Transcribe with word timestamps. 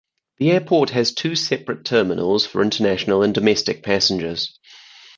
The 0.39 0.49
airport 0.49 0.89
has 0.97 1.13
two 1.13 1.35
separate 1.35 1.85
terminals 1.85 2.43
for 2.47 2.63
international 2.63 3.21
and 3.21 3.35
domestic 3.35 3.83
passengers. 3.83 4.57